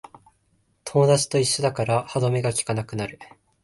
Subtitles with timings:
[0.83, 3.19] 友達と一緒だから歯止めがきかなくなる